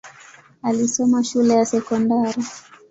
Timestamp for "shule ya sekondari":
1.23-2.43